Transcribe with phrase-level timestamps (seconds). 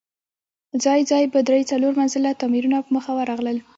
[0.83, 3.57] ځای ځای به درې، څلور منزله تاميرونه په مخه ورغلل.